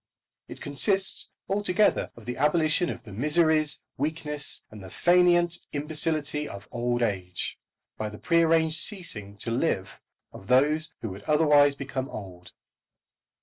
[0.47, 7.03] It consists altogether of the abolition of the miseries, weakness, and fainéant imbecility of old
[7.03, 7.59] age,
[7.99, 10.01] by the prearranged ceasing to live
[10.31, 12.51] of those who would otherwise become old.